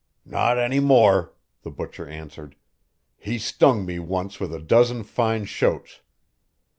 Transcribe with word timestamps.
"Not 0.25 0.57
any 0.57 0.79
more," 0.79 1.31
the 1.61 1.69
butcher 1.69 2.07
answered. 2.07 2.55
"He 3.17 3.37
stung 3.37 3.85
me 3.85 3.99
once 3.99 4.39
with 4.39 4.51
a 4.51 4.57
dozen 4.59 5.03
fine 5.03 5.45
shoats. 5.45 6.01